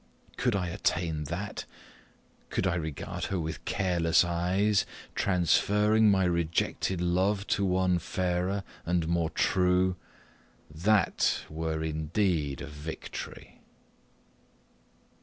[0.35, 1.65] Could I attain that
[2.49, 9.07] could I regard her with careless eyes, transferring my rejected love to one fairer and
[9.07, 9.95] more true,
[10.73, 13.61] that were indeed a victory!